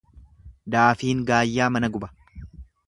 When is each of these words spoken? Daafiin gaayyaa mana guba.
Daafiin 0.75 1.21
gaayyaa 1.31 1.71
mana 1.77 1.95
guba. 1.99 2.13